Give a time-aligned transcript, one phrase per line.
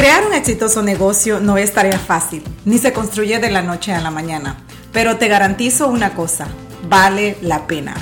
[0.00, 4.00] Crear un exitoso negocio no es tarea fácil, ni se construye de la noche a
[4.00, 4.56] la mañana,
[4.94, 6.48] pero te garantizo una cosa,
[6.88, 7.94] vale la pena.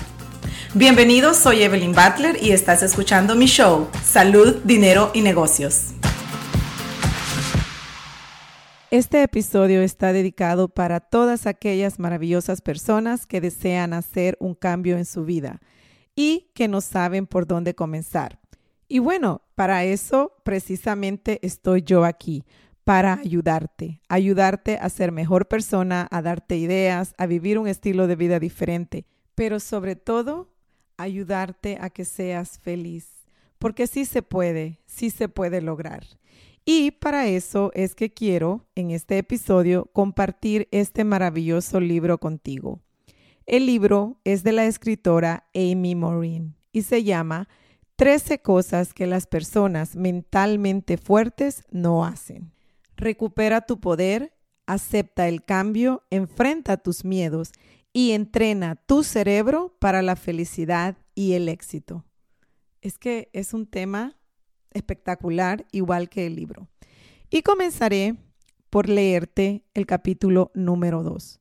[0.75, 5.87] Bienvenidos, soy Evelyn Butler y estás escuchando mi show, Salud, Dinero y Negocios.
[8.93, 15.05] Este episodio está dedicado para todas aquellas maravillosas personas que desean hacer un cambio en
[15.05, 15.59] su vida
[16.15, 18.39] y que no saben por dónde comenzar.
[18.89, 22.45] Y bueno, para eso precisamente estoy yo aquí,
[22.85, 28.17] para ayudarte, ayudarte a ser mejor persona, a darte ideas, a vivir un estilo de
[28.17, 30.49] vida diferente, pero sobre todo
[30.97, 33.27] ayudarte a que seas feliz,
[33.59, 36.05] porque sí se puede, sí se puede lograr.
[36.65, 42.81] Y para eso es que quiero en este episodio compartir este maravilloso libro contigo.
[43.45, 47.49] El libro es de la escritora Amy Morin y se llama
[47.99, 52.53] 13 cosas que las personas mentalmente fuertes no hacen.
[52.97, 54.33] Recupera tu poder,
[54.67, 57.51] acepta el cambio, enfrenta tus miedos
[57.93, 62.05] y entrena tu cerebro para la felicidad y el éxito.
[62.83, 64.17] Es que es un tema
[64.71, 66.69] espectacular, igual que el libro.
[67.31, 68.15] Y comenzaré
[68.71, 71.41] por leerte el capítulo número 2.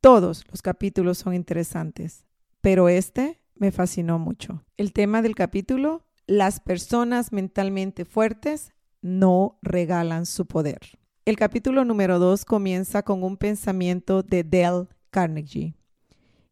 [0.00, 2.24] Todos los capítulos son interesantes,
[2.62, 4.64] pero este me fascinó mucho.
[4.76, 10.80] El tema del capítulo, las personas mentalmente fuertes no regalan su poder.
[11.24, 15.74] El capítulo número 2 comienza con un pensamiento de Dale Carnegie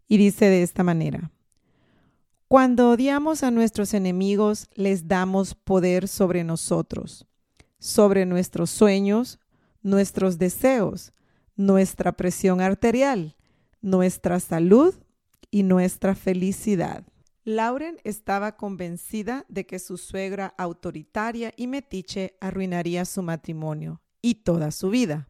[0.08, 1.30] y dice de esta manera,
[2.48, 7.27] cuando odiamos a nuestros enemigos, les damos poder sobre nosotros,
[7.78, 9.41] sobre nuestros sueños,
[9.82, 11.12] nuestros deseos,
[11.56, 13.36] nuestra presión arterial,
[13.80, 14.94] nuestra salud
[15.55, 17.05] y nuestra felicidad.
[17.44, 24.72] Lauren estaba convencida de que su suegra autoritaria y metiche arruinaría su matrimonio y toda
[24.72, 25.28] su vida.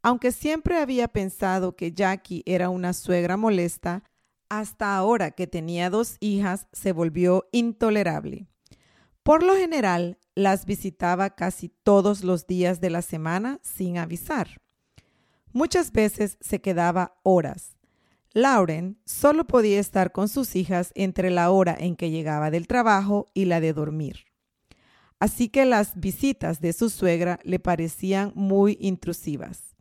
[0.00, 4.04] Aunque siempre había pensado que Jackie era una suegra molesta,
[4.48, 8.46] hasta ahora que tenía dos hijas se volvió intolerable.
[9.22, 14.62] Por lo general, las visitaba casi todos los días de la semana sin avisar.
[15.52, 17.76] Muchas veces se quedaba horas
[18.34, 23.30] Lauren solo podía estar con sus hijas entre la hora en que llegaba del trabajo
[23.34, 24.24] y la de dormir.
[25.20, 29.76] Así que las visitas de su suegra le parecían muy intrusivas.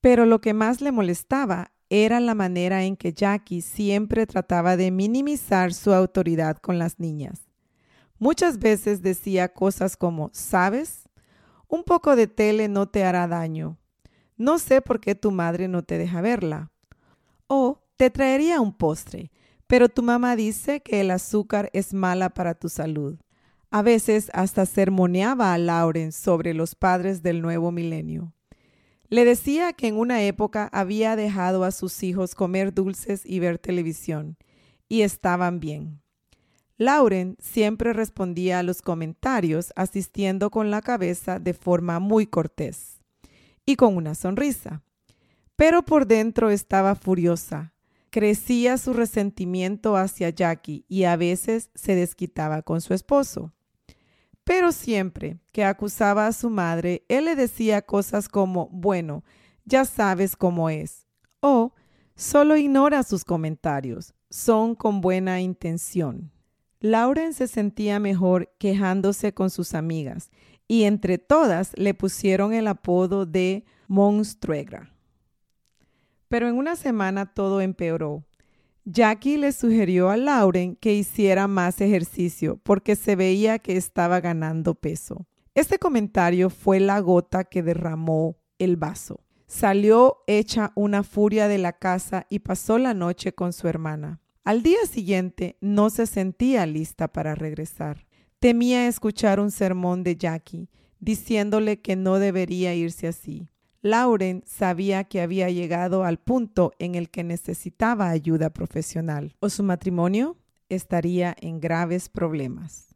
[0.00, 4.90] Pero lo que más le molestaba era la manera en que Jackie siempre trataba de
[4.90, 7.50] minimizar su autoridad con las niñas.
[8.18, 11.08] Muchas veces decía cosas como, ¿sabes?
[11.68, 13.76] Un poco de tele no te hará daño.
[14.38, 16.70] No sé por qué tu madre no te deja verla
[17.52, 19.32] o te traería un postre,
[19.66, 23.18] pero tu mamá dice que el azúcar es mala para tu salud.
[23.72, 28.32] A veces hasta sermoneaba a Lauren sobre los padres del nuevo milenio.
[29.08, 33.58] Le decía que en una época había dejado a sus hijos comer dulces y ver
[33.58, 34.36] televisión,
[34.88, 36.02] y estaban bien.
[36.76, 43.00] Lauren siempre respondía a los comentarios asistiendo con la cabeza de forma muy cortés
[43.66, 44.84] y con una sonrisa
[45.60, 47.74] pero por dentro estaba furiosa.
[48.08, 53.52] Crecía su resentimiento hacia Jackie y a veces se desquitaba con su esposo.
[54.42, 59.22] Pero siempre que acusaba a su madre, él le decía cosas como, bueno,
[59.66, 61.06] ya sabes cómo es,
[61.40, 61.74] o
[62.14, 66.32] solo ignora sus comentarios, son con buena intención.
[66.80, 70.30] Lauren se sentía mejor quejándose con sus amigas
[70.66, 74.94] y entre todas le pusieron el apodo de Monstruegra.
[76.30, 78.24] Pero en una semana todo empeoró.
[78.84, 84.76] Jackie le sugirió a Lauren que hiciera más ejercicio porque se veía que estaba ganando
[84.76, 85.26] peso.
[85.56, 89.24] Este comentario fue la gota que derramó el vaso.
[89.48, 94.20] Salió hecha una furia de la casa y pasó la noche con su hermana.
[94.44, 98.06] Al día siguiente no se sentía lista para regresar.
[98.38, 100.68] Temía escuchar un sermón de Jackie,
[101.00, 103.49] diciéndole que no debería irse así.
[103.82, 109.62] Lauren sabía que había llegado al punto en el que necesitaba ayuda profesional o su
[109.62, 110.36] matrimonio
[110.68, 112.94] estaría en graves problemas.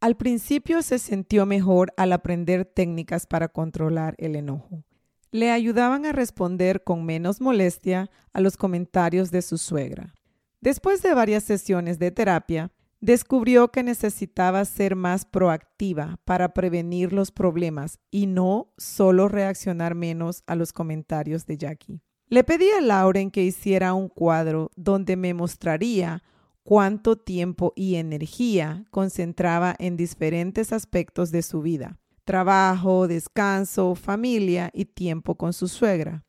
[0.00, 4.84] Al principio se sintió mejor al aprender técnicas para controlar el enojo.
[5.30, 10.14] Le ayudaban a responder con menos molestia a los comentarios de su suegra.
[10.60, 17.30] Después de varias sesiones de terapia, descubrió que necesitaba ser más proactiva para prevenir los
[17.30, 22.02] problemas y no solo reaccionar menos a los comentarios de Jackie.
[22.28, 26.22] Le pedí a Lauren que hiciera un cuadro donde me mostraría
[26.62, 31.98] cuánto tiempo y energía concentraba en diferentes aspectos de su vida.
[32.24, 36.26] trabajo, descanso, familia y tiempo con su suegra.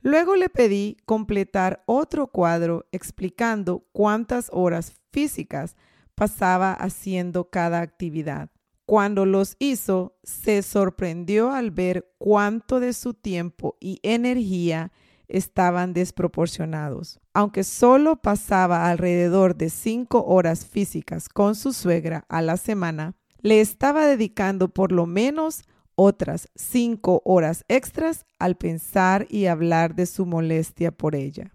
[0.00, 5.74] Luego le pedí completar otro cuadro explicando cuántas horas físicas
[6.14, 8.50] pasaba haciendo cada actividad.
[8.86, 14.92] Cuando los hizo, se sorprendió al ver cuánto de su tiempo y energía
[15.28, 17.18] estaban desproporcionados.
[17.32, 23.60] Aunque solo pasaba alrededor de cinco horas físicas con su suegra a la semana, le
[23.60, 25.62] estaba dedicando por lo menos
[25.94, 31.52] otras cinco horas extras al pensar y hablar de su molestia por ella.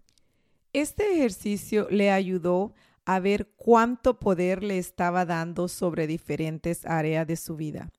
[0.74, 2.74] Este ejercicio le ayudó
[3.08, 7.90] a ver cuánto poder le estaba dando sobre diferentes áreas de su vida.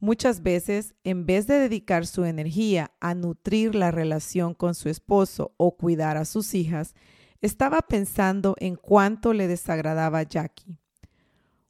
[0.00, 5.52] Muchas veces, en vez de dedicar su energía a nutrir la relación con su esposo
[5.58, 6.94] o cuidar a sus hijas,
[7.42, 10.78] estaba pensando en cuánto le desagradaba a Jackie.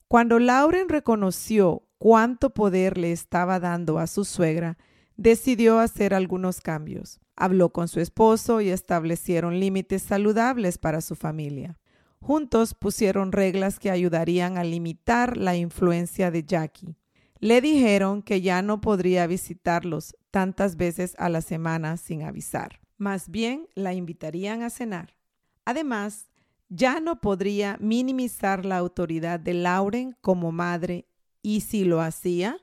[0.07, 4.79] Cuando Lauren reconoció cuánto poder le estaba dando a su suegra,
[5.17, 7.19] decidió hacer algunos cambios.
[7.35, 11.77] Habló con su esposo y establecieron límites saludables para su familia.
[12.27, 16.97] Juntos pusieron reglas que ayudarían a limitar la influencia de Jackie.
[17.39, 22.81] Le dijeron que ya no podría visitarlos tantas veces a la semana sin avisar.
[22.99, 25.17] Más bien la invitarían a cenar.
[25.65, 26.29] Además,
[26.69, 31.07] ya no podría minimizar la autoridad de Lauren como madre
[31.43, 32.57] y si lo hacía,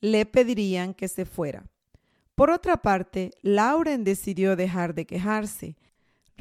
[0.00, 1.66] le pedirían que se fuera.
[2.34, 5.76] Por otra parte, Lauren decidió dejar de quejarse.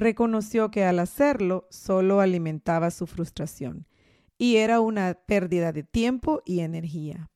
[0.01, 3.86] Reconoció que al hacerlo solo alimentaba su frustración
[4.36, 7.30] y era una pérdida de tiempo y energía.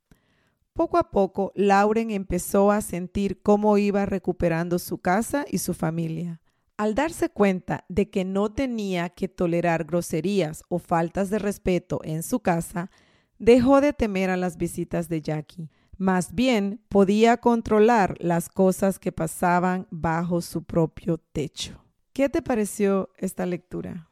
[0.73, 6.41] Poco a poco, Lauren empezó a sentir cómo iba recuperando su casa y su familia.
[6.75, 12.23] Al darse cuenta de que no tenía que tolerar groserías o faltas de respeto en
[12.23, 12.89] su casa,
[13.37, 15.69] dejó de temer a las visitas de Jackie.
[15.99, 21.84] Más bien podía controlar las cosas que pasaban bajo su propio techo.
[22.15, 24.09] ¿Qué te pareció esta lectura?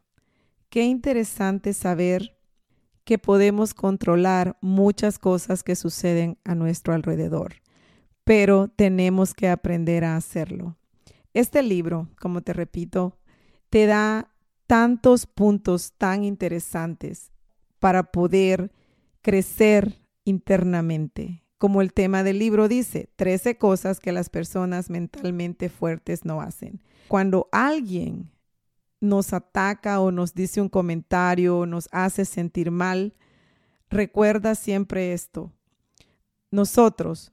[0.68, 2.36] Qué interesante saber
[3.04, 7.62] que podemos controlar muchas cosas que suceden a nuestro alrededor,
[8.22, 10.76] pero tenemos que aprender a hacerlo.
[11.32, 13.16] Este libro, como te repito,
[13.70, 14.30] te da
[14.66, 17.32] tantos puntos tan interesantes
[17.78, 18.70] para poder
[19.22, 21.43] crecer internamente.
[21.58, 26.80] Como el tema del libro dice, 13 cosas que las personas mentalmente fuertes no hacen.
[27.08, 28.30] Cuando alguien
[29.00, 33.14] nos ataca o nos dice un comentario o nos hace sentir mal,
[33.88, 35.52] recuerda siempre esto.
[36.50, 37.32] Nosotros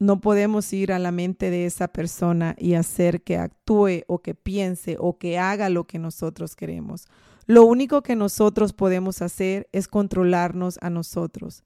[0.00, 4.34] no podemos ir a la mente de esa persona y hacer que actúe o que
[4.34, 7.06] piense o que haga lo que nosotros queremos.
[7.46, 11.64] Lo único que nosotros podemos hacer es controlarnos a nosotros,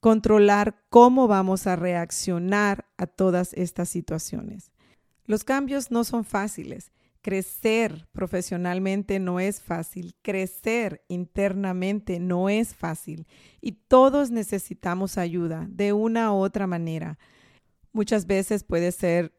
[0.00, 4.72] controlar cómo vamos a reaccionar a todas estas situaciones.
[5.26, 6.90] Los cambios no son fáciles.
[7.22, 10.14] Crecer profesionalmente no es fácil.
[10.22, 13.26] Crecer internamente no es fácil.
[13.60, 17.18] Y todos necesitamos ayuda de una u otra manera.
[17.92, 19.32] Muchas veces puede ser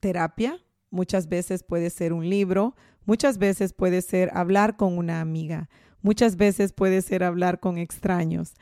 [0.00, 0.58] terapia,
[0.90, 2.74] muchas veces puede ser un libro,
[3.08, 5.70] Muchas veces puede ser hablar con una amiga,
[6.02, 8.52] muchas veces puede ser hablar con extraños.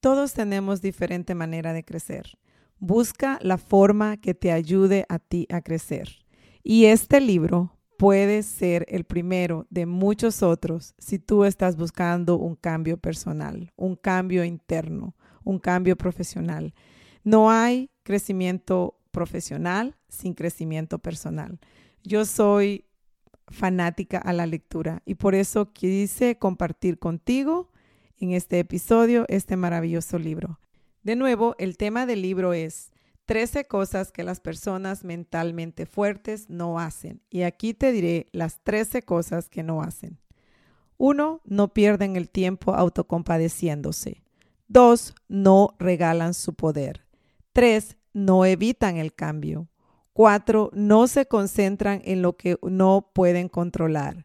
[0.00, 2.38] Todos tenemos diferente manera de crecer.
[2.78, 6.26] Busca la forma que te ayude a ti a crecer.
[6.62, 12.54] Y este libro puede ser el primero de muchos otros si tú estás buscando un
[12.56, 16.74] cambio personal, un cambio interno, un cambio profesional.
[17.24, 21.58] No hay crecimiento profesional sin crecimiento personal.
[22.02, 22.84] Yo soy
[23.48, 27.70] fanática a la lectura y por eso quise compartir contigo
[28.18, 30.58] en este episodio este maravilloso libro.
[31.02, 32.92] De nuevo, el tema del libro es
[33.26, 37.20] 13 cosas que las personas mentalmente fuertes no hacen.
[37.30, 40.18] Y aquí te diré las 13 cosas que no hacen.
[40.98, 41.40] 1.
[41.44, 44.22] No pierden el tiempo autocompadeciéndose.
[44.68, 45.14] 2.
[45.28, 47.04] No regalan su poder.
[47.52, 47.96] 3.
[48.12, 49.68] No evitan el cambio.
[50.12, 54.24] Cuatro, no se concentran en lo que no pueden controlar.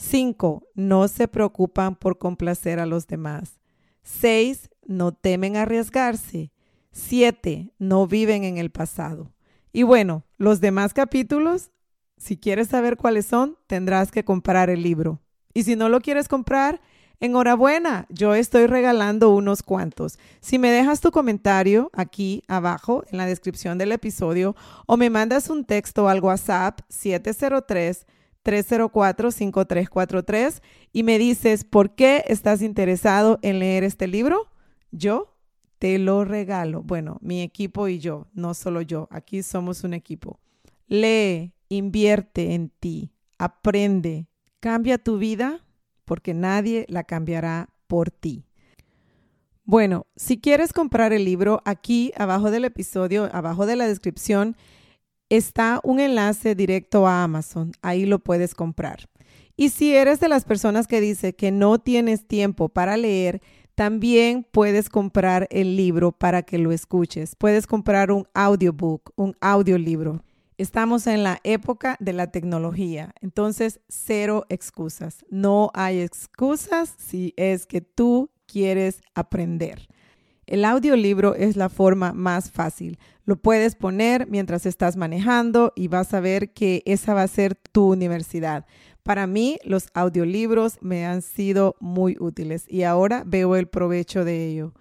[0.00, 3.60] Cinco, no se preocupan por complacer a los demás.
[4.02, 6.52] Seis, no temen arriesgarse.
[6.90, 9.30] Siete, no viven en el pasado.
[9.74, 11.70] Y bueno, los demás capítulos,
[12.16, 15.20] si quieres saber cuáles son, tendrás que comprar el libro.
[15.52, 16.80] Y si no lo quieres comprar,
[17.22, 20.18] Enhorabuena, yo estoy regalando unos cuantos.
[20.40, 25.50] Si me dejas tu comentario aquí abajo en la descripción del episodio o me mandas
[25.50, 28.06] un texto al WhatsApp 703
[28.44, 34.48] 304-5343 y me dices por qué estás interesado en leer este libro,
[34.90, 35.36] yo
[35.78, 36.82] te lo regalo.
[36.82, 40.40] Bueno, mi equipo y yo, no solo yo, aquí somos un equipo.
[40.86, 44.28] Lee, invierte en ti, aprende,
[44.60, 45.64] cambia tu vida
[46.04, 48.44] porque nadie la cambiará por ti.
[49.64, 54.56] Bueno, si quieres comprar el libro, aquí abajo del episodio, abajo de la descripción,
[55.30, 57.72] está un enlace directo a Amazon.
[57.80, 59.08] Ahí lo puedes comprar.
[59.56, 63.40] Y si eres de las personas que dice que no tienes tiempo para leer,
[63.74, 67.36] también puedes comprar el libro para que lo escuches.
[67.36, 70.22] Puedes comprar un audiobook, un audiolibro.
[70.58, 75.24] Estamos en la época de la tecnología, entonces cero excusas.
[75.30, 79.88] No hay excusas si es que tú quieres aprender.
[80.50, 82.98] El audiolibro es la forma más fácil.
[83.24, 87.54] Lo puedes poner mientras estás manejando y vas a ver que esa va a ser
[87.54, 88.66] tu universidad.
[89.04, 94.48] Para mí, los audiolibros me han sido muy útiles y ahora veo el provecho de
[94.48, 94.74] ello.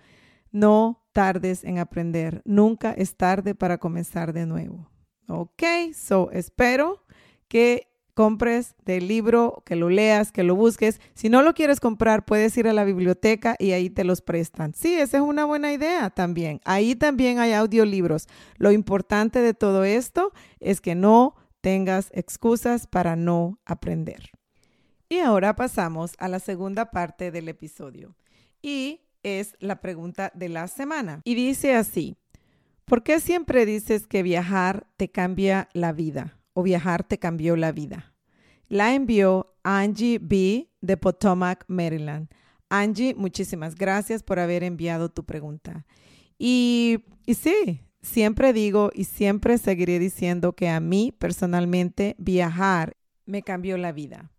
[0.52, 2.42] No tardes en aprender.
[2.46, 4.90] Nunca es tarde para comenzar de nuevo.
[5.28, 5.62] Ok,
[5.94, 7.06] so espero
[7.48, 11.00] que compres del libro, que lo leas, que lo busques.
[11.14, 14.74] Si no lo quieres comprar, puedes ir a la biblioteca y ahí te los prestan.
[14.74, 16.60] Sí, esa es una buena idea también.
[16.66, 18.28] Ahí también hay audiolibros.
[18.58, 24.32] Lo importante de todo esto es que no tengas excusas para no aprender.
[25.08, 28.18] Y ahora pasamos a la segunda parte del episodio.
[28.62, 31.22] Y es la pregunta de la semana.
[31.24, 32.18] Y dice así,
[32.84, 37.72] ¿por qué siempre dices que viajar te cambia la vida o viajar te cambió la
[37.72, 38.14] vida?
[38.68, 40.70] La envió Angie B.
[40.82, 42.30] de Potomac, Maryland.
[42.70, 45.86] Angie, muchísimas gracias por haber enviado tu pregunta.
[46.38, 53.42] Y, y sí, siempre digo y siempre seguiré diciendo que a mí personalmente viajar me
[53.42, 54.32] cambió la vida.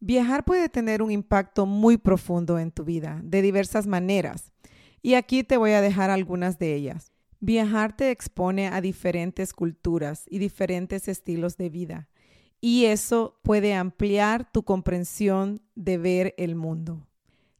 [0.00, 4.52] Viajar puede tener un impacto muy profundo en tu vida, de diversas maneras.
[5.02, 7.13] Y aquí te voy a dejar algunas de ellas.
[7.46, 12.08] Viajar te expone a diferentes culturas y diferentes estilos de vida.
[12.62, 17.06] Y eso puede ampliar tu comprensión de ver el mundo.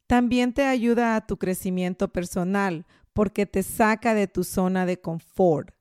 [0.07, 5.75] También te ayuda a tu crecimiento personal porque te saca de tu zona de confort,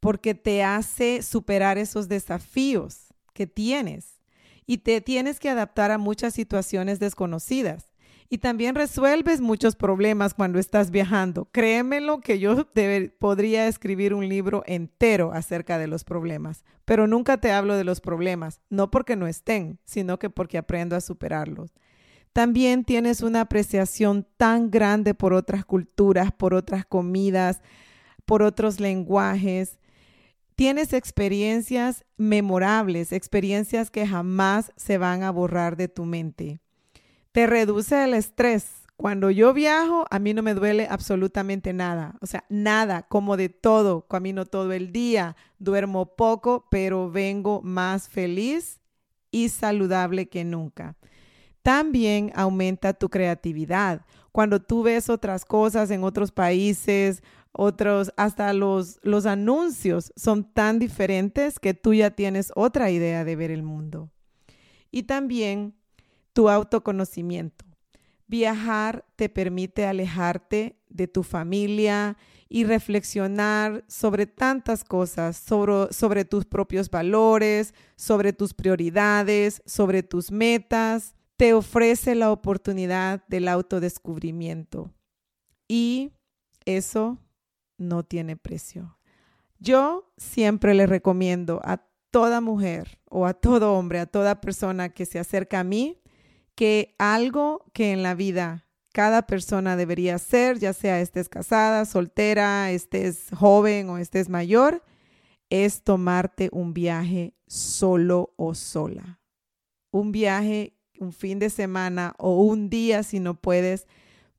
[0.00, 4.22] porque te hace superar esos desafíos que tienes
[4.64, 7.89] y te tienes que adaptar a muchas situaciones desconocidas.
[8.32, 11.48] Y también resuelves muchos problemas cuando estás viajando.
[11.50, 12.64] Créemelo que yo
[13.18, 18.00] podría escribir un libro entero acerca de los problemas, pero nunca te hablo de los
[18.00, 21.72] problemas, no porque no estén, sino que porque aprendo a superarlos.
[22.32, 27.60] También tienes una apreciación tan grande por otras culturas, por otras comidas,
[28.24, 29.80] por otros lenguajes.
[30.54, 36.60] Tienes experiencias memorables, experiencias que jamás se van a borrar de tu mente.
[37.32, 38.80] Te reduce el estrés.
[38.96, 42.16] Cuando yo viajo, a mí no me duele absolutamente nada.
[42.20, 44.06] O sea, nada, como de todo.
[44.06, 48.80] Camino todo el día, duermo poco, pero vengo más feliz
[49.30, 50.96] y saludable que nunca.
[51.62, 54.04] También aumenta tu creatividad.
[54.32, 57.22] Cuando tú ves otras cosas en otros países,
[57.52, 63.36] otros, hasta los, los anuncios son tan diferentes que tú ya tienes otra idea de
[63.36, 64.10] ver el mundo.
[64.90, 65.79] Y también
[66.40, 67.66] tu autoconocimiento.
[68.26, 72.16] Viajar te permite alejarte de tu familia
[72.48, 80.32] y reflexionar sobre tantas cosas, sobre, sobre tus propios valores, sobre tus prioridades, sobre tus
[80.32, 84.90] metas te ofrece la oportunidad del autodescubrimiento
[85.68, 86.12] y
[86.64, 87.18] eso
[87.76, 88.96] no tiene precio.
[89.58, 95.04] Yo siempre le recomiendo a toda mujer o a todo hombre, a toda persona que
[95.04, 95.99] se acerca a mí,
[96.60, 102.70] que algo que en la vida cada persona debería hacer, ya sea estés casada, soltera,
[102.70, 104.84] estés joven o estés mayor,
[105.48, 109.22] es tomarte un viaje solo o sola.
[109.90, 113.86] Un viaje un fin de semana o un día si no puedes,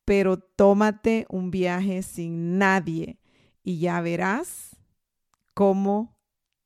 [0.06, 3.18] pero tómate un viaje sin nadie
[3.63, 4.75] y ya verás
[5.56, 6.16] cómo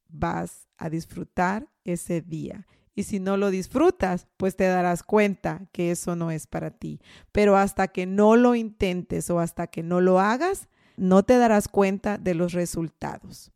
[0.10, 2.68] vas a disfrutar ese día.
[2.96, 7.02] Y si no lo disfrutas, pues te darás cuenta que eso no es para ti.
[7.34, 11.68] Pero hasta que no lo intentes o hasta que no lo hagas, no te darás
[11.68, 13.52] cuenta de los resultados.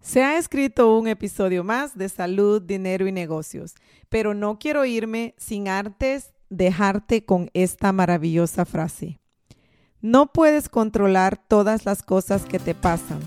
[0.00, 3.74] Se ha escrito un episodio más de salud, dinero y negocios,
[4.10, 9.20] pero no quiero irme sin antes dejarte con esta maravillosa frase.
[10.02, 13.20] No puedes controlar todas las cosas que te pasan,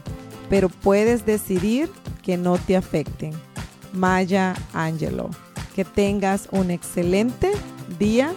[0.49, 1.89] pero puedes decidir
[2.21, 3.46] que no te afecten.
[3.93, 5.29] Maya Angelo.
[5.75, 7.51] Que tengas un excelente
[7.99, 8.33] día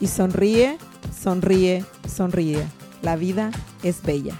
[0.00, 0.78] y sonríe,
[1.16, 2.64] sonríe, sonríe.
[3.02, 3.50] La vida
[3.82, 4.34] es bella.